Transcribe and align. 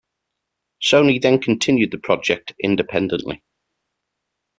Sony 0.81 1.21
then 1.21 1.39
continued 1.39 1.91
the 1.91 1.99
project 1.99 2.55
independently. 2.63 3.43